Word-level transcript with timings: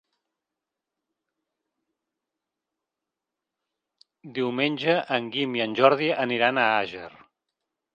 Diumenge 4.39 5.01
en 5.19 5.33
Guim 5.37 5.59
i 5.61 5.67
en 5.71 5.81
Jordi 5.83 6.13
aniran 6.29 6.65
a 6.67 6.71
Àger. 6.83 7.09